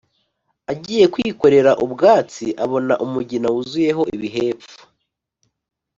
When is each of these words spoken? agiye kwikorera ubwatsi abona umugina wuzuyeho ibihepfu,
agiye 0.71 1.05
kwikorera 1.13 1.71
ubwatsi 1.85 2.45
abona 2.63 2.93
umugina 3.05 3.47
wuzuyeho 3.53 4.01
ibihepfu, 4.15 4.77